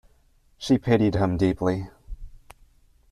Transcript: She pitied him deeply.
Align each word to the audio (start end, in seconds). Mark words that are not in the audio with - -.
She 0.57 0.79
pitied 0.79 1.13
him 1.13 1.37
deeply. 1.37 1.91